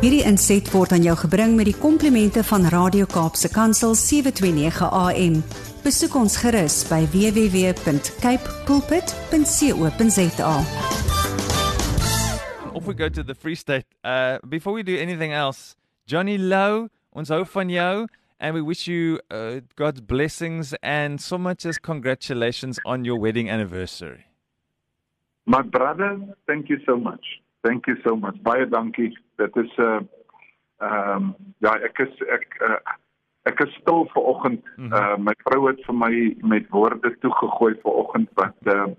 Hierdie 0.00 0.22
inset 0.24 0.64
word 0.72 0.94
aan 0.96 1.02
jou 1.04 1.12
gebring 1.20 1.58
met 1.58 1.66
die 1.68 1.76
komplimente 1.76 2.40
van 2.48 2.62
Radio 2.72 3.04
Kaapse 3.04 3.50
Kansel 3.52 3.92
729 3.92 4.86
AM. 4.96 5.34
Besoek 5.84 6.14
ons 6.16 6.38
gerus 6.40 6.78
by 6.88 7.02
www.cape 7.12 8.54
pulpit.co.za. 8.64 10.54
Off 12.72 12.88
we 12.88 12.94
go 12.96 13.10
to 13.10 13.22
the 13.22 13.34
Free 13.34 13.54
State. 13.54 13.84
Uh, 14.00 14.40
before 14.48 14.72
we 14.72 14.82
do 14.82 14.96
anything 14.96 15.36
else, 15.36 15.76
Johnny 16.08 16.38
Lowe, 16.38 16.88
ons 17.12 17.28
hou 17.28 17.44
van 17.44 17.68
jou 17.68 18.08
and 18.40 18.56
we 18.56 18.64
wish 18.64 18.88
you 18.88 19.20
uh, 19.28 19.60
God's 19.76 20.00
blessings 20.00 20.72
and 20.82 21.20
so 21.20 21.36
much 21.36 21.66
as 21.66 21.76
congratulations 21.76 22.80
on 22.86 23.04
your 23.04 23.20
wedding 23.20 23.50
anniversary. 23.50 24.24
My 25.44 25.60
brother, 25.60 26.16
thank 26.48 26.70
you 26.70 26.80
so 26.88 26.96
much. 26.96 27.20
Thank 27.62 27.86
you 27.86 27.96
so 28.00 28.16
much. 28.16 28.40
Baie 28.42 28.64
dankie. 28.64 29.12
Dit 29.40 29.56
is 29.56 29.76
'n 29.76 29.82
uh, 29.82 30.00
ehm 30.78 31.16
um, 31.16 31.34
ja, 31.64 31.72
ek 31.88 31.98
is 31.98 32.12
ek 32.36 32.46
uh, 32.68 32.80
ek 33.48 33.60
is 33.64 33.72
stil 33.80 34.04
ver 34.12 34.22
oggend. 34.32 34.64
Mm 34.76 34.88
-hmm. 34.88 34.92
uh, 34.92 35.16
my 35.16 35.34
vrou 35.44 35.68
het 35.68 35.80
vir 35.86 35.94
my 35.94 36.36
met 36.52 36.68
woorde 36.68 37.16
toegegooi 37.20 37.74
ver 37.82 37.92
oggend 38.02 38.28
wat 38.34 38.60
uh, 38.74 38.90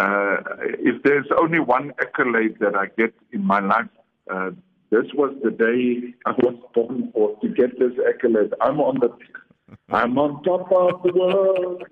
uh 0.00 0.36
if 0.90 1.02
there's 1.02 1.30
only 1.42 1.58
one 1.58 1.92
accolade 1.96 2.54
that 2.58 2.74
I 2.74 2.86
get 2.96 3.14
in 3.30 3.46
my 3.46 3.60
life 3.60 3.92
uh 4.32 4.50
this 4.90 5.12
was 5.14 5.32
the 5.42 5.50
day 5.50 6.14
I 6.26 6.32
was 6.44 6.56
born 6.72 7.10
for 7.12 7.38
to 7.40 7.48
get 7.48 7.78
this 7.78 7.96
accolade. 8.10 8.54
I'm 8.60 8.80
on 8.80 8.98
the 8.98 9.10
I'm 9.88 10.18
on 10.18 10.42
top 10.42 10.72
of 10.72 11.02
the 11.02 11.12
world. 11.12 11.84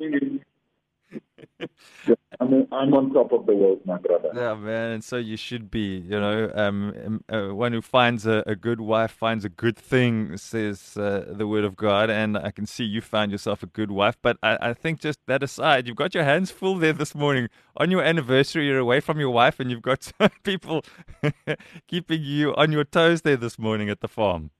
I'm, 2.41 2.69
I'm 2.71 2.95
on 2.95 3.13
top 3.13 3.33
of 3.33 3.47
the 3.47 3.55
world, 3.55 3.81
my 3.85 3.99
brother. 3.99 4.31
Yeah, 4.33 4.55
man. 4.55 4.93
And 4.93 5.05
so 5.05 5.17
you 5.17 5.37
should 5.37 5.73
be. 5.73 5.99
You 5.99 6.21
know, 6.21 6.53
um, 6.55 6.95
um, 7.05 7.25
uh, 7.29 7.55
one 7.55 7.73
who 7.73 7.83
finds 7.83 8.27
a, 8.27 8.45
a, 8.47 8.55
good 8.55 8.81
wife 8.81 9.11
finds 9.11 9.45
a 9.45 9.49
good 9.49 9.77
thing, 9.77 10.37
says 10.37 10.97
uh, 10.97 11.25
the 11.29 11.49
word 11.49 11.65
of 11.65 11.75
God. 11.75 12.11
And 12.11 12.39
I 12.39 12.53
can 12.53 12.65
see 12.65 12.85
you 12.85 13.01
found 13.01 13.33
yourself 13.33 13.65
a 13.65 13.67
good 13.67 13.91
wife. 13.91 14.17
But 14.23 14.37
I, 14.41 14.57
I 14.61 14.73
think 14.73 15.01
just 15.01 15.19
that 15.27 15.43
aside, 15.43 15.89
you've 15.89 15.97
got 15.97 16.15
your 16.15 16.23
hands 16.23 16.53
full 16.53 16.77
there 16.77 16.93
this 16.93 17.13
morning. 17.13 17.49
On 17.77 17.91
your 17.91 18.03
anniversary, 18.03 18.69
you're 18.69 18.79
away 18.79 19.01
from 19.01 19.19
your 19.19 19.31
wife, 19.31 19.59
and 19.59 19.69
you've 19.69 19.83
got 19.83 20.13
people 20.45 20.85
keeping 21.89 22.23
you 22.23 22.55
on 22.55 22.71
your 22.71 22.85
toes 22.85 23.23
there 23.23 23.37
this 23.37 23.59
morning 23.59 23.91
at 23.91 24.01
the 24.01 24.09
farm. 24.09 24.53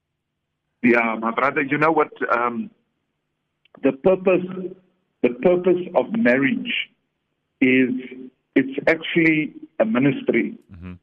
Yeah, 0.83 1.17
my 1.21 1.31
brother. 1.31 1.63
You 1.63 1.79
know 1.79 1.93
what? 1.93 2.11
Um, 2.37 2.71
the 3.85 3.93
purpose, 3.93 4.45
the 5.23 5.31
purpose 5.31 5.81
of 5.95 6.07
marriage 6.17 6.91
is 7.61 7.91
it's 8.55 8.79
actually 8.89 9.55
a 9.79 9.85
ministry. 9.85 10.59
Mm-hmm. 10.73 10.95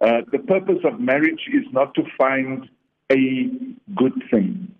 Uh, 0.00 0.20
the 0.30 0.38
purpose 0.38 0.78
of 0.84 1.00
marriage 1.00 1.48
is 1.52 1.64
not 1.72 1.94
to 1.94 2.02
find 2.18 2.68
a 3.10 3.50
good 3.94 4.14
thing. 4.30 4.72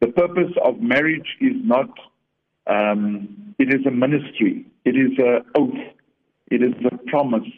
The 0.00 0.08
purpose 0.08 0.52
of 0.64 0.80
marriage 0.80 1.36
is 1.40 1.56
not, 1.62 1.90
um, 2.66 3.54
it 3.58 3.68
is 3.68 3.84
a 3.86 3.90
ministry. 3.90 4.66
It 4.84 4.96
is 4.96 5.12
an 5.18 5.44
oath. 5.54 5.94
It 6.50 6.62
is 6.62 6.74
a 6.90 6.96
promise, 7.10 7.48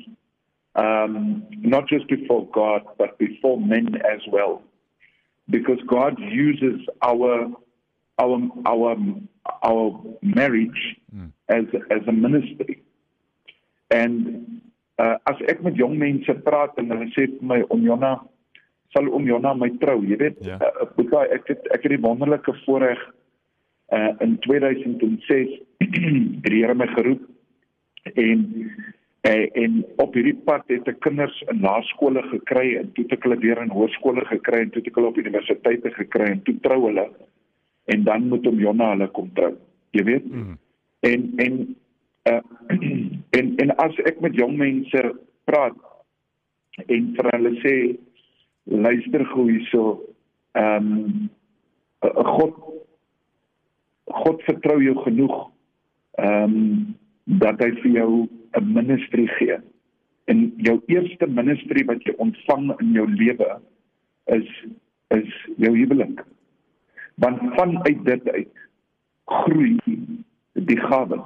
um, 0.76 1.46
not 1.50 1.88
just 1.88 2.08
before 2.08 2.46
God, 2.52 2.82
but 2.98 3.18
before 3.18 3.60
men 3.60 3.96
as 3.96 4.20
well. 4.30 4.62
Because 5.48 5.78
God 5.86 6.18
uses 6.18 6.80
our, 7.00 7.50
our, 8.18 8.38
our, 8.66 8.96
our 9.64 10.00
marriage 10.20 10.96
mm. 11.14 11.32
As, 11.52 11.80
as 11.90 12.08
a 12.08 12.14
ministry. 12.16 12.78
En 13.92 14.18
uh, 14.96 15.16
as 15.28 15.40
ek 15.52 15.62
met 15.66 15.76
jong 15.80 15.98
mense 16.00 16.34
praat 16.46 16.78
en 16.80 16.92
hulle 16.94 17.08
sê 17.16 17.28
vir 17.30 17.48
my 17.52 17.60
om 17.74 17.82
Jonna 17.86 18.16
sal 18.92 19.08
om 19.08 19.26
Jonna 19.28 19.54
my 19.56 19.70
trou, 19.80 20.00
jy 20.04 20.18
weet, 20.20 20.40
ja. 20.44 20.58
uh, 20.60 20.86
uh, 21.00 21.26
ek 21.32 21.48
het 21.48 21.68
ek 21.72 21.84
het 21.86 21.94
die 21.94 22.02
wonderlike 22.04 22.54
voorreg 22.64 23.00
uh, 23.92 24.12
in 24.24 24.36
2006 24.44 25.54
die 26.44 26.58
Here 26.58 26.76
my 26.76 26.88
geroep 26.92 27.24
en 28.12 28.44
uh, 29.28 29.46
en 29.62 29.80
op 30.02 30.16
hierdie 30.18 30.36
pad 30.46 30.64
het 30.72 30.88
ek 30.90 31.00
kinders 31.04 31.36
in 31.52 31.62
laerskole 31.64 32.24
gekry 32.30 32.72
en 32.80 32.90
toe 32.92 33.06
het 33.06 33.16
ek 33.16 33.28
hulle 33.28 33.40
weer 33.44 33.60
in 33.62 33.72
hoërskole 33.72 34.24
gekry 34.30 34.64
en 34.64 34.72
toe 34.72 34.82
het 34.82 34.90
ek 34.90 34.98
hulle 35.00 35.12
op 35.12 35.20
universiteite 35.20 35.92
gekry 35.96 36.32
en 36.34 36.42
toe 36.48 36.56
trou 36.64 36.80
hulle 36.88 37.06
en 37.92 38.04
dan 38.08 38.28
moet 38.30 38.46
om 38.46 38.60
Jonna 38.62 38.92
hulle 38.92 39.08
kom 39.16 39.30
trou. 39.36 39.54
Jy 39.92 40.04
weet? 40.08 40.28
Mm. 40.28 40.58
En 41.02 41.32
en 41.36 41.76
uh, 42.30 42.40
en 43.38 43.56
en 43.56 43.76
as 43.76 44.00
ek 44.06 44.20
met 44.22 44.34
jong 44.38 44.56
mense 44.60 45.02
praat 45.50 45.78
en 46.86 47.08
vir 47.16 47.30
hulle 47.34 47.52
sê 47.64 47.74
luister 48.64 49.24
gou 49.34 49.48
hierso 49.50 49.84
ehm 50.58 50.90
um, 50.92 51.30
God 52.36 52.54
God 54.12 54.42
vertrou 54.48 54.78
jou 54.82 54.96
genoeg 55.04 55.36
ehm 56.22 56.58
um, 56.58 56.94
dat 57.42 57.60
hy 57.62 57.70
vir 57.82 57.92
jou 57.98 58.28
'n 58.58 58.72
ministry 58.74 59.26
gee. 59.38 59.56
En 60.24 60.52
jou 60.56 60.80
eerste 60.86 61.26
ministry 61.26 61.84
wat 61.84 62.02
jy 62.06 62.14
ontvang 62.18 62.80
in 62.80 62.92
jou 62.92 63.06
lewe 63.10 63.60
is 64.24 64.48
is 65.08 65.30
jou 65.56 65.76
huwelik. 65.76 66.24
Want 67.14 67.38
vanuit 67.54 68.04
dit 68.04 68.28
uit 68.28 68.54
groei 69.24 69.76
die 70.66 70.80
gawes. 70.80 71.24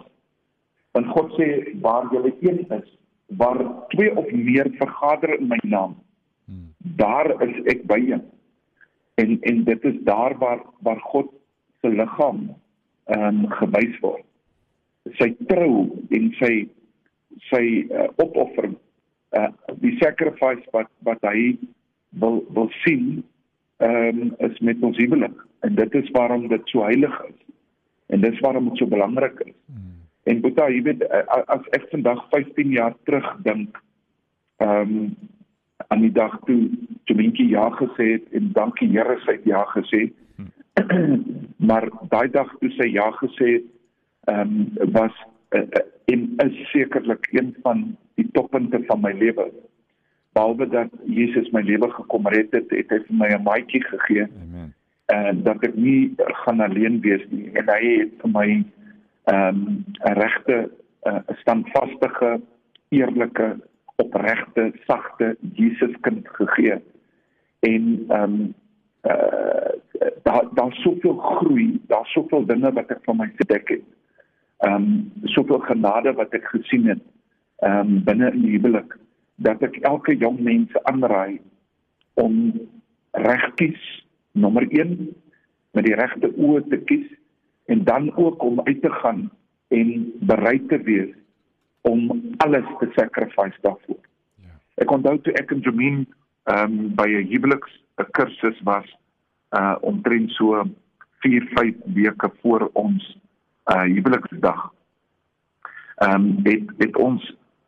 Want 0.97 1.11
God 1.13 1.35
sê 1.37 1.49
waar 1.85 2.09
julle 2.13 2.33
een 2.41 2.65
is, 2.79 2.89
waar 3.37 3.59
twee 3.93 4.13
of 4.17 4.31
meer 4.33 4.71
vergader 4.79 5.39
in 5.39 5.49
my 5.49 5.59
naam, 5.63 5.97
hmm. 6.47 6.73
daar 6.79 7.33
is 7.45 7.59
ek 7.73 7.85
by 7.91 7.99
julle. 8.01 8.25
En 9.17 9.39
en 9.41 9.65
dit 9.65 9.85
is 9.85 9.99
daar 10.05 10.37
waar 10.39 10.61
waar 10.85 11.01
God 11.01 11.33
se 11.81 11.89
liggaam 11.89 12.49
ehm 13.05 13.45
um, 13.45 13.47
gewys 13.61 14.01
word. 14.01 14.25
Sy 15.19 15.31
trou 15.49 15.87
en 16.11 16.33
sy 16.41 16.67
sy 17.51 17.65
uh, 17.93 18.09
opoffering 18.23 18.77
uh 19.39 19.49
die 19.83 19.97
sacrifice 20.01 20.65
wat 20.75 20.91
wat 21.09 21.23
hy 21.29 21.57
wil 22.21 22.43
wil 22.57 22.71
sien 22.85 23.25
ehm 23.79 24.23
um, 24.23 24.35
is 24.49 24.59
met 24.61 24.83
ons 24.83 24.99
huwelik 25.01 25.43
en 25.67 25.75
dit 25.75 25.95
is 25.95 26.11
waarom 26.17 26.49
dit 26.49 26.73
so 26.73 26.85
heilig 26.85 27.17
is. 27.29 27.46
En 28.17 28.23
dis 28.23 28.41
waarom 28.41 28.69
dit 28.69 28.79
so 28.79 28.87
belangrik 28.87 29.41
is. 29.45 29.55
Hmm. 29.67 29.95
En 30.23 30.41
Boeta, 30.41 30.71
jy 30.73 30.83
weet 30.87 31.03
as 31.53 31.67
ek 31.77 31.85
vandag 31.91 32.23
15 32.33 32.71
jaar 32.73 32.95
terug 33.05 33.27
dink 33.45 33.81
ehm 34.65 34.95
um, 34.97 35.17
aan 35.93 36.01
die 36.01 36.13
dag 36.13 36.33
toe 36.49 36.71
Jomentjie 37.05 37.51
ja 37.51 37.67
gesê 37.77 38.07
het 38.15 38.31
en 38.39 38.49
dankie 38.57 38.89
Here 38.91 39.19
sy 39.27 39.35
het 39.37 39.45
ja 39.45 39.61
gesê. 39.75 40.01
Hmm. 40.39 41.21
maar 41.69 41.91
daai 42.15 42.31
dag 42.33 42.49
toe 42.63 42.71
sy 42.79 42.89
ja 42.95 43.11
gesê 43.21 43.51
het 43.59 43.69
ehm 44.33 44.57
um, 44.57 44.91
was 44.97 45.21
uh, 45.53 45.61
uh, 45.61 45.85
en 46.15 46.25
is 46.47 46.59
sekerlik 46.73 47.29
een 47.37 47.53
van 47.63 47.85
die 48.17 48.27
toppunte 48.33 48.81
van 48.89 49.05
my 49.05 49.13
lewe. 49.13 49.51
Behalwe 50.33 50.71
dat 50.73 50.97
Jesus 51.05 51.53
my 51.53 51.61
lewe 51.69 51.91
gekom 52.01 52.33
red 52.33 52.57
het, 52.57 52.73
het 52.73 52.97
hy 52.97 53.03
vir 53.05 53.21
my 53.23 53.31
'n 53.37 53.47
maatjie 53.51 53.85
gegee. 53.93 54.27
Amen 54.33 54.76
en 55.07 55.43
dat 55.43 55.63
ek 55.63 55.75
nie 55.75 56.15
gaan 56.43 56.61
alleen 56.61 57.01
wees 57.01 57.23
nie. 57.31 57.51
En 57.55 57.69
hy 57.71 57.83
het 58.01 58.13
vir 58.23 58.33
my 58.33 58.49
ehm, 59.31 59.63
'n 59.63 59.85
um, 60.03 60.19
regte 60.19 60.71
'n 61.07 61.11
uh, 61.11 61.37
standvaste 61.43 62.41
eerlike 62.89 63.57
opregte 63.97 64.73
sagte 64.87 65.37
Jesuskind 65.55 66.29
gegee. 66.29 66.83
En 67.61 68.05
ehm 68.09 68.23
um, 68.23 68.55
uh, 69.03 69.73
daar 70.23 70.49
daar's 70.55 70.83
soveel 70.83 71.17
groei 71.17 71.81
daar's 71.87 72.13
soveel 72.13 72.47
dinge 72.47 72.73
wat 72.73 72.91
ek 72.91 73.05
van 73.05 73.17
my 73.17 73.31
gedek 73.37 73.69
het. 73.69 73.87
Ehm 74.59 74.75
um, 74.75 75.13
soveel 75.23 75.59
genade 75.59 76.13
wat 76.13 76.33
ek 76.35 76.45
gesien 76.45 76.87
het 76.87 77.03
ehm 77.57 77.79
um, 77.79 78.05
binne 78.05 78.33
in 78.33 78.43
die 78.43 78.59
huwelik 78.59 78.99
dat 79.37 79.63
ek 79.63 79.77
elke 79.77 80.17
jong 80.17 80.41
mens 80.41 80.73
aanraai 80.83 81.41
om 82.15 82.53
regties 83.13 84.06
nommer 84.37 84.67
1 84.69 84.97
met 85.77 85.85
die 85.85 85.97
regte 85.99 86.31
oë 86.37 86.65
te 86.71 86.79
kies 86.89 87.07
en 87.73 87.85
dan 87.85 88.11
ook 88.17 88.43
om 88.43 88.61
uit 88.65 88.83
te 88.83 88.93
gaan 89.01 89.31
en 89.69 90.13
bereid 90.21 90.69
te 90.69 90.79
wees 90.89 91.15
om 91.87 92.11
alles 92.37 92.67
te 92.79 92.89
sacrifice 92.95 93.59
daarvoor. 93.61 94.03
Ja. 94.43 94.55
Ek 94.83 94.91
onthou 94.91 95.19
toe 95.23 95.35
ek 95.41 95.53
in 95.55 95.65
Jameen 95.67 96.07
ehm 96.47 96.79
um, 96.79 96.95
by 96.95 97.09
'n 97.11 97.29
huweliks 97.33 97.73
'n 97.99 98.11
kursus 98.11 98.59
was 98.63 98.87
uh 99.59 99.77
omtrent 99.81 100.31
so 100.31 100.65
4 101.21 101.47
5 101.55 101.75
weke 101.95 102.31
voor 102.43 102.71
ons 102.73 103.19
uh 103.67 103.83
huweliksdag. 103.83 104.73
Ehm 105.97 106.15
um, 106.15 106.27
het 106.43 106.71
het 106.79 106.97
ons 106.97 107.23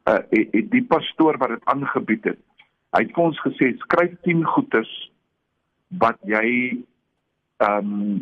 uh 0.08 0.18
het, 0.30 0.48
het 0.52 0.70
die 0.70 0.84
pastoor 0.84 1.38
wat 1.38 1.48
dit 1.48 1.64
aangebied 1.64 2.24
het. 2.24 2.38
Hy 2.90 3.02
het 3.02 3.14
vir 3.14 3.24
ons 3.24 3.40
gesê 3.40 3.74
skryf 3.76 4.14
10 4.22 4.44
goeders 4.44 5.10
wat 5.88 6.18
jy 6.28 6.48
ehm 7.58 7.94
um, 7.94 8.20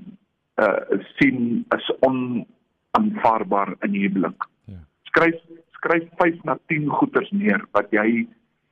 uh 0.56 1.00
sien 1.18 1.66
as 1.74 1.84
onaanvaarbaar 2.06 3.74
in 3.84 3.92
die 3.92 4.06
huwelik. 4.06 4.46
Ja. 4.64 4.80
Skryf 5.10 5.36
skryf 5.76 6.06
5 6.22 6.44
na 6.48 6.56
10 6.72 6.88
goeters 6.88 7.30
neer 7.30 7.66
wat 7.76 7.92
jy 7.92 8.26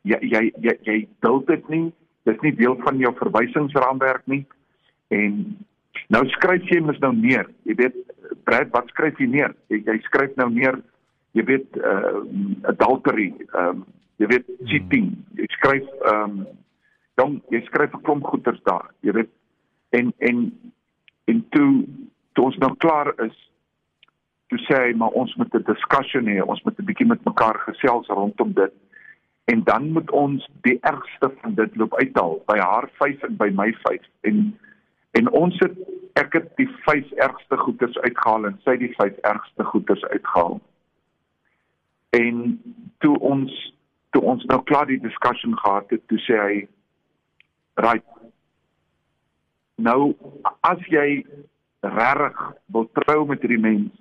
jy 0.08 0.18
jy 0.22 0.42
jy, 0.64 0.78
jy 0.88 0.98
duld 1.20 1.46
dit 1.46 1.68
nie, 1.68 1.92
dis 2.24 2.40
nie 2.40 2.54
deel 2.56 2.78
van 2.86 2.98
jou 2.98 3.12
verwysingsraamwerk 3.20 4.24
nie. 4.32 4.44
En 5.12 5.36
nou 6.08 6.24
skryf 6.38 6.64
jy 6.72 6.80
mos 6.80 6.98
nou 7.04 7.12
neer. 7.12 7.50
Jy 7.68 7.76
weet 7.82 8.00
Brad, 8.44 8.72
wat 8.72 8.88
skryf 8.92 9.20
jy 9.20 9.28
neer? 9.28 9.52
Jy, 9.68 9.82
jy 9.84 10.00
skryf 10.08 10.32
nou 10.40 10.48
neer 10.52 10.80
jy 11.34 11.44
weet 11.48 11.78
uh 11.82 12.22
adultery, 12.70 13.32
ehm 13.52 13.82
um, 13.82 13.86
jy 14.22 14.28
weet 14.30 14.50
cheating. 14.70 15.10
Jy 15.38 15.48
skryf 15.56 15.88
ehm 16.06 16.36
um, 16.38 16.44
dan 17.14 17.42
jy 17.50 17.60
skryf 17.64 17.94
'n 17.94 18.02
klomp 18.02 18.24
goeters 18.24 18.62
daar. 18.62 18.90
Jy 19.00 19.12
weet 19.12 19.30
en 19.90 20.12
en 20.18 20.38
en 21.24 21.46
toe 21.48 21.84
toe 22.32 22.44
ons 22.44 22.56
nou 22.56 22.74
klaar 22.76 23.12
is 23.26 23.36
toe 24.48 24.58
sê 24.66 24.80
hy 24.86 24.92
maar 24.96 25.14
ons 25.20 25.34
moet 25.36 25.54
'n 25.54 25.64
discussion 25.66 26.26
hê, 26.26 26.42
ons 26.42 26.62
moet 26.62 26.78
'n 26.78 26.84
bietjie 26.84 27.06
met 27.06 27.24
mekaar 27.24 27.58
gesels 27.58 28.06
rondom 28.06 28.52
dit. 28.52 28.72
En 29.44 29.62
dan 29.64 29.90
moet 29.92 30.10
ons 30.10 30.48
die 30.62 30.78
ergste 30.80 31.32
van 31.40 31.54
dit 31.54 31.76
loop 31.76 31.94
uithaal 31.94 32.42
by 32.46 32.58
haar 32.58 32.88
5 32.98 33.22
en 33.22 33.36
by 33.36 33.50
my 33.52 33.72
5 33.72 34.02
en 34.20 34.58
en 35.10 35.30
ons 35.30 35.58
het 35.58 35.76
ek 36.14 36.32
het 36.32 36.56
die 36.56 36.68
5 36.86 37.10
ergste 37.12 37.56
goeters 37.56 37.98
uitgehaal 37.98 38.46
en 38.46 38.60
sy 38.64 38.76
die 38.76 38.94
5 38.96 39.18
ergste 39.22 39.64
goeters 39.64 40.04
uitgehaal. 40.04 40.60
En 42.10 42.62
toe 42.98 43.18
ons 43.18 43.74
toe 44.10 44.22
ons 44.22 44.44
nou 44.44 44.62
klaar 44.62 44.86
die 44.86 45.00
discussion 45.00 45.58
gehad 45.58 45.90
het, 45.90 46.02
toe 46.08 46.18
sê 46.18 46.38
hy 46.38 46.68
right 47.74 48.04
nou 49.76 50.14
as 50.60 50.82
jy 50.92 51.24
regtig 51.84 52.44
wil 52.66 52.88
trou 53.00 53.24
met 53.26 53.42
hierdie 53.42 53.60
mens 53.60 53.92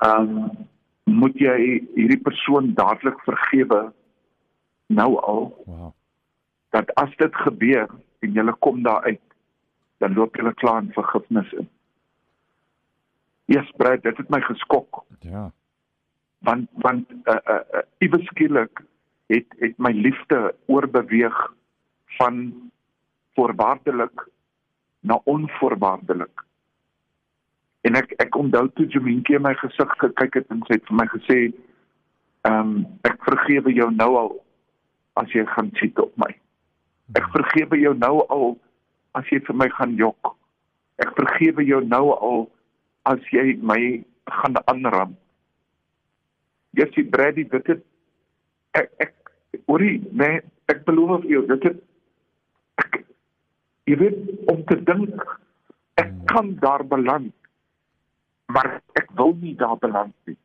ehm 0.00 0.36
um, 0.36 0.68
moet 1.10 1.34
jy 1.42 1.56
hierdie 1.96 2.20
persoon 2.22 2.70
dadelik 2.78 3.18
vergewe 3.26 3.80
nou 4.90 5.10
al. 5.22 5.50
Wow. 5.66 5.92
Dat 6.74 6.94
as 6.94 7.14
dit 7.16 7.36
gebeur 7.44 7.88
en 8.20 8.34
jy 8.34 8.54
kom 8.58 8.82
daar 8.82 9.02
uit, 9.02 9.22
dan 9.98 10.14
loop 10.14 10.36
jy 10.36 10.52
klaar 10.62 10.82
in 10.82 10.92
vergifnis 10.94 11.52
in. 11.58 11.68
Eers 13.50 13.70
breed 13.78 14.02
dit 14.02 14.16
het 14.16 14.30
my 14.30 14.40
geskok. 14.46 15.02
Ja. 15.26 15.50
Want 16.46 16.68
want 16.84 17.10
uh 17.10 17.36
uh, 17.36 17.60
uh 17.74 17.82
iewes 17.98 18.24
skielik 18.30 18.82
het 19.30 19.46
het 19.62 19.78
my 19.78 19.92
liefde 19.94 20.54
oorbeweeg 20.66 21.38
van 22.18 22.70
voorwaardelik 23.34 24.28
na 25.00 25.20
onvoorwaardelik. 25.24 26.44
En 27.80 27.96
ek 27.96 28.12
ek 28.20 28.36
onthou 28.36 28.66
toe 28.74 28.86
Jaminkie 28.92 29.38
my 29.40 29.54
gesig 29.62 29.92
gekyk 30.02 30.40
het 30.40 30.50
en 30.52 30.64
sy 30.66 30.76
het 30.76 30.88
vir 30.88 30.98
my 30.98 31.06
gesê, 31.14 31.38
"Ehm 32.44 32.74
um, 32.74 32.86
ek 33.08 33.22
vergewe 33.24 33.72
jou 33.72 33.90
nou 33.90 34.16
al 34.16 34.44
as 35.14 35.30
jy 35.32 35.46
gaan 35.46 35.70
sit 35.80 35.98
op 35.98 36.12
my. 36.16 36.34
Ek 37.14 37.26
vergewe 37.32 37.80
jou 37.80 37.94
nou 37.94 38.26
al 38.28 38.58
as 39.14 39.30
jy 39.30 39.40
vir 39.40 39.56
my 39.56 39.68
gaan 39.68 39.94
jok. 39.96 40.36
Ek 40.98 41.14
vergewe 41.16 41.64
jou 41.64 41.80
nou 41.84 42.12
al 42.18 42.50
as 43.02 43.20
jy 43.30 43.56
my 43.62 44.04
gaan 44.24 44.56
aanram." 44.66 45.16
Jessie 46.70 47.04
Brady, 47.04 47.48
dit 47.48 47.66
het 47.66 47.82
ek 48.72 48.90
ek 48.98 49.14
hoorie, 49.66 49.98
nee, 50.12 50.40
ek 50.70 50.84
beloof 50.86 51.22
vir 51.22 51.30
jou, 51.30 51.44
dit 51.50 51.68
ek 52.84 53.02
jy 53.90 53.96
weet 53.98 54.50
om 54.52 54.64
te 54.68 54.78
dink 54.86 55.24
ek 56.00 56.12
kan 56.30 56.54
daar 56.62 56.84
beland 56.86 57.34
maar 58.52 58.80
ek 58.92 59.10
wil 59.14 59.36
nie 59.40 59.54
daar 59.56 59.78
beland 59.78 60.14
nie. 60.24 60.36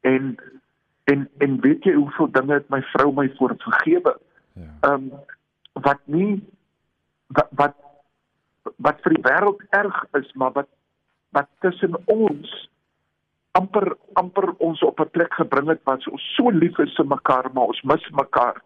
En 0.00 0.34
en 1.04 1.28
en 1.38 1.60
weet 1.60 1.84
jy 1.84 1.94
hoeveel 1.94 2.30
dinge 2.30 2.54
het 2.54 2.68
my 2.68 2.80
vrou 2.92 3.12
my 3.14 3.28
voor 3.38 3.54
vergewe? 3.58 4.16
Ja. 4.52 4.70
Ehm 4.80 4.92
um, 4.94 5.12
wat 5.72 6.00
nie 6.04 6.42
wat 7.26 7.48
wat 7.50 7.76
wat 8.76 9.00
vir 9.04 9.14
die 9.16 9.24
wêreld 9.26 9.62
erg 9.70 10.04
is, 10.18 10.32
maar 10.32 10.52
wat 10.52 10.68
wat 11.36 11.48
tussen 11.60 11.94
ons 12.04 12.69
amper 13.58 13.96
amper 14.20 14.52
ons 14.58 14.82
op 14.82 15.00
'n 15.00 15.10
plek 15.10 15.34
gebring 15.34 15.68
het 15.68 15.80
wat 15.84 16.06
ons 16.08 16.34
so 16.36 16.50
lief 16.50 16.78
is 16.78 16.94
vir 16.96 17.06
mekaar, 17.06 17.50
maar 17.52 17.66
ons 17.72 17.82
mis 17.82 18.10
mekaar. 18.10 18.62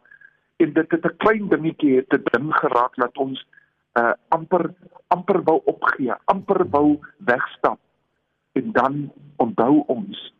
En 0.56 0.72
dit 0.72 0.90
het 0.90 1.04
'n 1.04 1.16
klein 1.16 1.48
dingetjie 1.48 1.96
het 1.96 2.12
'n 2.12 2.22
ding 2.32 2.54
geraak 2.54 2.94
dat 2.96 3.16
ons 3.16 3.46
uh 3.94 4.12
amper 4.28 4.74
amper 5.08 5.42
wou 5.42 5.60
opgee, 5.64 6.12
amper 6.24 6.68
wou 6.70 6.98
wegstap 7.18 7.78
en 8.52 8.72
dan 8.72 9.12
onthou 9.36 9.84
ons 9.86 10.34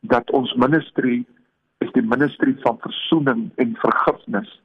dat 0.00 0.30
ons 0.30 0.54
ministry 0.54 1.24
is 1.78 1.92
die 1.92 2.02
ministry 2.02 2.56
van 2.60 2.78
versoening 2.78 3.50
en 3.56 3.76
vergifnis. 3.76 4.60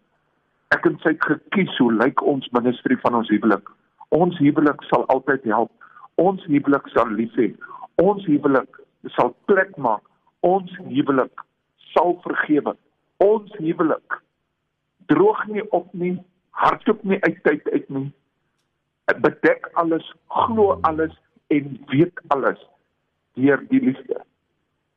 Ek 0.75 0.85
en 0.85 1.00
sy 1.03 1.09
het 1.15 1.23
gekies 1.23 1.77
hoe 1.77 1.94
lyk 1.94 2.21
ons 2.21 2.50
ministry 2.51 2.97
van 3.03 3.15
ons 3.15 3.29
huwelik. 3.29 3.69
Ons 4.09 4.38
huwelik 4.38 4.83
sal 4.83 5.06
altyd 5.13 5.44
help. 5.44 5.71
Ons 6.15 6.44
huwelik 6.45 6.88
sal 6.94 7.09
lief 7.09 7.33
hê. 7.39 7.56
Ons 7.95 8.25
huwelik 8.25 8.79
sal 9.06 9.36
plek 9.46 9.78
maak. 9.78 10.04
Ons 10.40 10.72
huwelik 10.88 11.46
sal 11.94 12.19
vergewe. 12.24 12.75
Ons 13.18 13.51
huwelik 13.57 14.19
droog 15.10 15.46
nie 15.48 15.66
op 15.72 15.94
nie, 15.98 16.16
hardloop 16.50 17.04
nie 17.04 17.19
uit 17.25 17.44
tyd 17.44 17.69
uit 17.74 17.90
nie. 17.90 18.07
Dit 19.10 19.22
bedek 19.25 19.69
alles, 19.81 20.06
glo 20.28 20.78
alles 20.88 21.16
en 21.48 21.78
weet 21.90 22.22
alles 22.36 22.60
deur 23.40 23.63
die 23.69 23.81
liefde. 23.81 24.22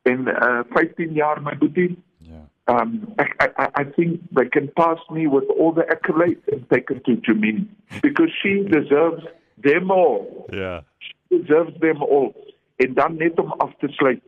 En 0.09 0.27
uh 0.27 0.61
15 0.75 1.13
jaar 1.13 1.41
my 1.41 1.57
boetie. 1.57 1.95
Ja. 2.17 2.43
Um 2.65 2.99
I, 3.19 3.25
I 3.41 3.67
I 3.81 3.85
think 3.95 4.21
they 4.31 4.45
can 4.49 4.69
pass 4.73 4.99
me 5.09 5.27
with 5.27 5.49
all 5.57 5.73
the 5.73 5.85
accolades 5.95 6.45
and 6.51 6.69
take 6.69 6.93
it 6.93 7.03
to 7.03 7.17
Jamini 7.25 7.65
because 8.01 8.31
she 8.41 8.63
deserves 8.69 9.25
them 9.61 9.91
all. 9.91 10.45
Ja. 10.49 10.57
Yeah. 10.59 10.81
She 10.99 11.37
deserves 11.37 11.79
them 11.79 12.03
all. 12.03 12.52
En 12.75 12.93
dan 12.93 13.15
net 13.15 13.39
om 13.39 13.53
af 13.57 13.73
te 13.77 13.87
sluit. 13.87 14.21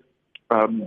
Um 0.47 0.83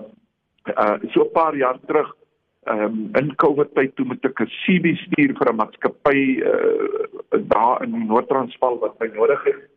uh 0.65 0.99
so 1.13 1.23
'n 1.25 1.33
paar 1.33 1.57
jaar 1.57 1.79
terug 1.87 2.17
um 2.65 3.09
in 3.13 3.35
COVID 3.35 3.75
tyd 3.75 3.97
toe 3.97 4.07
met 4.07 4.25
'n 4.25 4.47
CV 4.47 4.97
stuur 4.97 5.37
vir 5.39 5.53
'n 5.53 5.57
maatskappy 5.57 6.43
uh 6.43 7.41
daar 7.55 7.83
in 7.83 8.07
Noord-Transvaal 8.07 8.79
wat 8.79 8.99
my 8.99 9.07
nodig 9.07 9.45
het. 9.45 9.69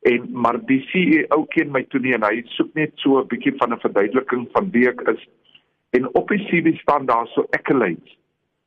En 0.00 0.28
maar 0.32 0.64
die 0.66 0.82
CEO 0.90 1.44
ken 1.44 1.70
my 1.70 1.84
toe 1.84 2.00
nie 2.00 2.14
en 2.14 2.22
hy 2.22 2.42
soek 2.46 2.74
net 2.74 2.92
so 2.94 3.18
'n 3.18 3.26
bietjie 3.26 3.56
van 3.56 3.72
'n 3.72 3.80
verduideliking 3.80 4.48
van 4.52 4.70
wie 4.70 4.88
ek 4.88 5.00
is. 5.00 5.28
En 5.90 6.14
op 6.14 6.28
die 6.28 6.44
CV 6.44 6.78
staan 6.78 7.06
daar 7.06 7.26
so 7.26 7.46
accolades. 7.50 8.18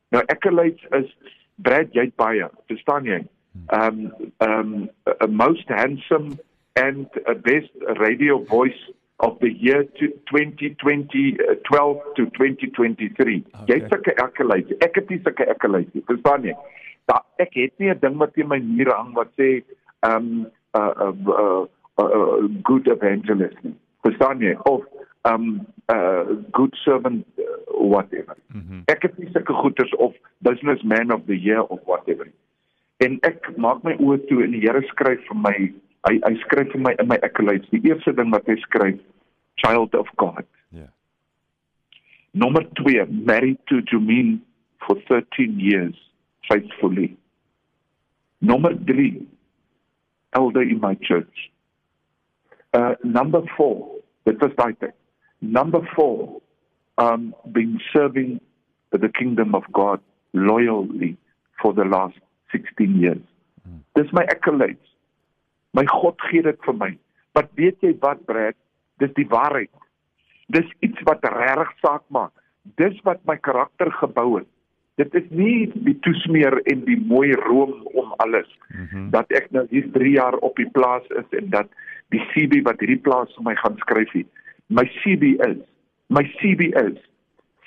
Nou 0.10 0.24
accolades 0.26 0.86
is 0.90 1.18
Brad 1.56 1.94
jy 1.94 2.12
baie 2.16 2.50
verstaan 2.68 3.06
jy? 3.06 3.22
Um 3.70 4.14
um 4.40 4.90
a 5.22 5.28
most 5.28 5.68
handsome 5.68 6.38
and 6.76 7.08
a 7.28 7.36
best 7.36 7.72
radio 8.00 8.40
voice 8.44 8.82
of 9.20 9.38
the 9.40 9.52
year 9.54 9.84
to 10.00 10.08
2020 10.32 11.38
uh, 11.40 11.56
12 11.70 11.98
to 12.16 12.26
2023 12.38 13.44
okay. 13.62 13.66
jy 13.68 13.82
ek 13.82 14.14
accolades 14.24 14.72
ek 14.82 14.96
het 14.96 15.10
nie 15.10 15.22
sulke 15.22 15.48
accolades 15.56 16.08
verstaan 16.08 16.48
jy 16.50 16.56
da 17.12 17.22
ek 17.38 17.54
het 17.56 17.74
nie 17.80 17.92
'n 17.92 18.00
ding 18.00 18.18
wat 18.18 18.38
in 18.38 18.48
my 18.48 18.60
muur 18.60 18.92
hang 18.96 19.14
wat 19.14 19.32
sê 19.38 19.62
um 20.02 20.48
uh, 20.74 20.94
uh, 21.00 21.14
uh, 21.28 21.66
uh, 21.98 22.48
good 22.64 22.88
evangelist. 22.88 23.58
Verstaan 24.02 24.42
jy? 24.42 24.56
Of 24.64 24.86
um 25.30 25.68
uh 25.94 26.24
good 26.52 26.76
servant 26.84 27.26
uh, 27.38 27.44
whatever. 27.68 28.36
Mm 28.54 28.64
-hmm. 28.68 28.82
Ek 28.86 29.02
het 29.02 29.18
nie 29.18 29.30
sulke 29.32 29.54
goeders 29.54 29.96
of 29.96 30.16
businessman 30.38 31.14
of 31.14 31.22
the 31.26 31.40
year 31.40 31.64
of 31.64 31.80
whatever. 31.86 32.28
En 32.98 33.18
ek 33.22 33.58
maak 33.58 33.84
my 33.84 33.96
oë 34.00 34.26
toe 34.28 34.44
en 34.44 34.52
die 34.52 34.62
Here 34.62 34.82
skryf 34.82 35.28
vir 35.28 35.38
my 35.38 35.74
hy 36.08 36.18
hy 36.26 36.34
skryf 36.46 36.72
vir 36.74 36.84
my 36.88 36.94
in 37.00 37.10
my 37.12 37.20
accolades. 37.28 37.70
Die 37.74 37.82
eerste 37.90 38.14
ding 38.18 38.32
wat 38.34 38.48
hy 38.50 38.58
skryf 38.66 39.00
child 39.64 39.96
of 39.96 40.10
God. 40.18 40.46
Ja. 40.70 40.86
Yeah. 40.86 40.92
Nommer 42.34 42.64
2 42.80 43.06
married 43.12 43.60
to 43.68 43.82
Jumin 43.92 44.40
for 44.86 44.96
13 45.10 45.60
years 45.60 45.96
faithfully. 46.50 47.18
Nommer 48.40 48.74
3 48.88 49.28
elder 50.34 50.62
in 50.62 50.80
my 50.80 50.96
church. 50.96 51.52
Uh, 52.74 52.96
number 53.04 53.42
four, 53.58 53.92
the 54.26 54.34
first 54.40 54.58
item. 54.60 54.92
Number 55.42 55.80
four, 55.96 56.42
um, 56.98 57.36
been 57.52 57.80
serving 57.94 58.40
the 58.92 59.10
kingdom 59.10 59.56
of 59.56 59.64
God 59.74 60.00
loyally 60.34 61.18
for 61.62 61.74
the 61.74 61.84
last 61.84 62.16
16 62.52 63.00
years. 63.00 63.22
Hmm. 63.68 63.78
Dis 63.96 64.12
my 64.14 64.26
accolades. 64.26 64.78
My 65.78 65.86
God 65.88 66.22
gee 66.30 66.44
dit 66.46 66.60
vir 66.66 66.78
my. 66.78 66.92
Maar 67.36 67.48
weet 67.60 67.84
jy 67.86 67.94
wat, 68.04 68.26
Brad? 68.26 68.58
Dis 69.00 69.14
die 69.18 69.28
waarheid. 69.28 69.72
Dis 70.52 70.68
iets 70.84 71.04
wat 71.08 71.24
regtig 71.24 71.72
saak 71.84 72.04
maak. 72.10 72.34
Dis 72.78 72.98
wat 73.08 73.22
my 73.26 73.38
karakter 73.40 73.92
gebou 74.02 74.40
het 74.40 74.50
dit 75.00 75.16
is 75.16 75.30
nie 75.34 75.72
die 75.88 75.96
toesmeer 76.06 76.60
en 76.70 76.84
die 76.86 76.98
mooi 77.10 77.32
room 77.48 77.72
om 77.98 78.14
alles 78.24 78.50
mm 78.68 78.88
-hmm. 78.92 79.10
dat 79.10 79.32
ek 79.32 79.48
nou 79.52 79.66
hier 79.70 79.88
3 79.92 80.12
jaar 80.12 80.36
op 80.36 80.56
die 80.56 80.70
plaas 80.70 81.08
is 81.08 81.30
en 81.40 81.50
dat 81.50 81.68
die 82.10 82.22
CB 82.34 82.62
wat 82.68 82.80
hierdie 82.80 83.02
plaas 83.08 83.34
vir 83.36 83.44
my 83.44 83.56
gaan 83.56 83.78
skryf 83.78 84.12
het 84.12 84.28
my 84.68 84.86
CB 85.00 85.24
is 85.48 85.58
my 86.08 86.24
CB 86.38 86.62
is 86.84 87.00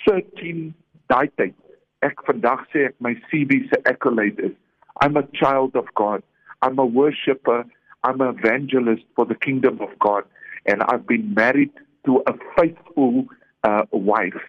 13 0.04 0.74
daai 1.06 1.30
tyd 1.34 1.56
ek 1.98 2.20
vandag 2.28 2.66
sê 2.72 2.84
ek 2.90 2.94
my 2.98 3.14
CV 3.28 3.64
se 3.72 3.80
accolade 3.82 4.42
is 4.50 4.54
I'm 5.02 5.16
a 5.16 5.26
child 5.32 5.74
of 5.74 5.86
God. 5.94 6.22
I'm 6.62 6.78
a 6.78 6.86
worshipper. 6.86 7.64
I'm 8.04 8.20
an 8.20 8.36
evangelist 8.38 9.02
for 9.16 9.24
the 9.24 9.34
kingdom 9.34 9.80
of 9.80 9.98
God 9.98 10.24
and 10.66 10.82
I've 10.82 11.06
been 11.06 11.34
married 11.34 11.70
to 12.06 12.22
a 12.26 12.34
faithful 12.56 13.26
uh, 13.64 13.82
wife 13.90 14.40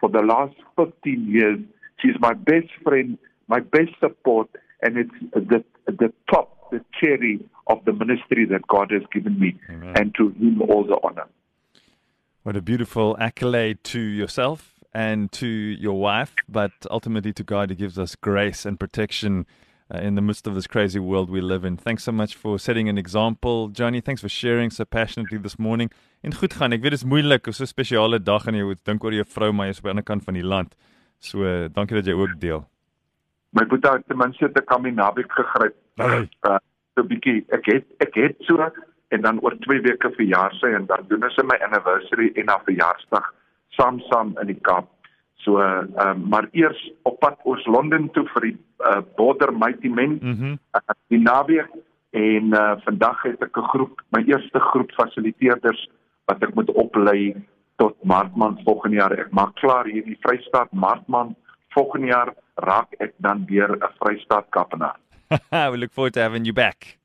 for 0.00 0.08
the 0.08 0.20
last 0.20 0.56
15 0.76 1.26
years. 1.28 1.58
She's 2.00 2.18
my 2.18 2.34
best 2.34 2.68
friend, 2.82 3.16
my 3.48 3.60
best 3.60 3.90
support 4.00 4.48
and 4.82 4.98
it's 4.98 5.14
the 5.32 5.64
the 5.86 6.12
top 6.30 6.70
the 6.70 6.84
cherry 7.00 7.40
of 7.68 7.84
the 7.84 7.92
ministry 7.92 8.44
that 8.46 8.66
God 8.66 8.90
has 8.90 9.02
given 9.12 9.38
me 9.38 9.56
Amen. 9.70 9.94
and 9.96 10.14
to 10.16 10.30
him 10.30 10.62
all 10.62 10.84
the 10.84 10.98
honor. 11.02 11.26
What 12.42 12.56
a 12.56 12.62
beautiful 12.62 13.16
accolade 13.20 13.84
to 13.84 14.00
yourself 14.00 14.74
and 14.92 15.32
to 15.32 15.46
your 15.46 15.98
wife, 15.98 16.34
but 16.48 16.72
ultimately 16.90 17.32
to 17.34 17.42
God, 17.42 17.70
He 17.70 17.76
gives 17.76 17.98
us 17.98 18.14
grace 18.14 18.64
and 18.64 18.78
protection 18.78 19.46
uh, 19.90 20.00
in 20.02 20.14
the 20.14 20.20
midst 20.20 20.46
of 20.46 20.54
this 20.54 20.66
crazy 20.66 20.98
world 20.98 21.30
we 21.30 21.40
live 21.40 21.64
in. 21.64 21.76
Thanks 21.76 22.04
so 22.04 22.12
much 22.12 22.34
for 22.34 22.58
setting 22.58 22.88
an 22.88 22.98
example, 22.98 23.68
Johnny. 23.68 24.00
Thanks 24.00 24.20
for 24.20 24.28
sharing 24.28 24.70
so 24.70 24.84
passionately 24.84 25.38
this 25.38 25.56
morning. 25.58 25.90
En 26.22 26.34
goed 26.34 26.54
gaan. 26.54 26.72
Ek 26.72 26.82
weet 26.82 26.96
dit 26.96 27.00
is 27.02 27.04
moeilik, 27.04 27.46
so 27.52 27.62
'n 27.62 27.66
spesiale 27.66 28.18
dag 28.22 28.46
en 28.46 28.54
jy 28.54 28.64
moet 28.64 28.84
dink 28.84 29.04
oor 29.04 29.12
jou 29.12 29.24
vrou, 29.24 29.52
maar 29.52 29.66
jy's 29.66 29.78
op 29.78 29.84
die 29.84 29.90
ander 29.90 30.04
kant 30.04 30.24
van 30.24 30.34
die 30.34 30.46
land. 30.46 30.74
So, 31.18 31.44
uh, 31.44 31.68
dankie 31.72 31.96
dat 31.96 32.06
jy 32.06 32.14
ook 32.14 32.40
deel. 32.40 32.68
My 33.52 33.66
boetie 33.66 33.90
het 33.90 34.06
ten 34.06 34.16
minste 34.16 34.50
te 34.52 34.62
Kaminabik 34.62 35.32
gegryp. 35.32 35.76
Hey. 35.96 36.28
Uh, 36.42 36.58
so 36.94 37.02
'n 37.02 37.08
bietjie. 37.08 37.44
Ek 37.48 37.66
het 37.66 37.84
ek 37.98 38.14
het 38.14 38.36
so 38.40 38.58
en 39.08 39.20
dan 39.20 39.40
oor 39.40 39.54
2 39.58 39.80
weke 39.80 40.10
verjaar 40.16 40.52
sy 40.58 40.72
en 40.74 40.86
dan 40.86 41.04
doen 41.08 41.22
ons 41.24 41.36
my 41.42 41.58
anniversary 41.62 42.32
en 42.34 42.48
haar 42.48 42.62
verjaarsdag 42.64 43.34
saam 43.76 44.00
saam 44.10 44.34
in 44.40 44.46
die 44.46 44.60
Kaap. 44.60 44.88
So 45.44 45.60
ehm 45.60 45.96
uh, 45.96 46.14
maar 46.14 46.48
eers 46.52 46.80
op 47.02 47.18
pad 47.20 47.40
oor 47.44 47.60
Londen 47.64 48.10
toe 48.16 48.24
vir 48.34 48.46
die 48.48 48.56
uh, 48.80 49.00
border 49.16 49.52
mighty 49.52 49.88
men 49.88 50.18
mm 50.20 50.36
-hmm. 50.38 50.58
uh, 50.76 50.94
die 51.12 51.20
naweek 51.20 51.70
en 52.10 52.54
uh, 52.54 52.76
vandag 52.84 53.22
het 53.22 53.42
ek 53.42 53.56
'n 53.56 53.68
groep 53.72 54.02
my 54.08 54.22
eerste 54.24 54.58
groep 54.58 54.90
fasiliteerders 54.92 55.88
wat 56.24 56.42
ek 56.42 56.54
moet 56.54 56.70
oplei 56.70 57.34
tot 57.76 57.96
Maartman 58.04 58.60
volgende 58.64 58.96
jaar. 58.96 59.12
Ek 59.12 59.30
maak 59.30 59.54
klaar 59.54 59.84
hierdie 59.84 60.18
Vrystaat 60.20 60.72
Maartman 60.72 61.34
volgende 61.68 62.06
jaar 62.06 62.34
raak 62.54 62.92
ek 62.98 63.12
dan 63.16 63.44
weer 63.46 63.70
'n 63.70 63.90
Vrystaat 63.98 64.46
Kapenaar. 64.50 64.96
We 65.72 65.76
look 65.76 65.92
forward 65.92 66.12
to 66.14 66.20
having 66.20 66.44
you 66.44 66.54
back. 66.54 66.98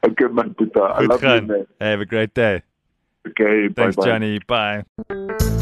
Okay, 0.00 0.28
man, 0.28 0.54
Buta. 0.56 1.00
I 1.00 1.06
love 1.06 1.20
gaan. 1.20 1.46
you, 1.46 1.46
man. 1.46 1.66
Have 1.78 2.00
a 2.00 2.06
great 2.06 2.34
day. 2.34 2.62
Okay, 3.28 3.68
Thanks, 3.68 3.96
bye-bye. 3.96 4.10
Johnny. 4.10 4.40
Bye. 4.46 5.61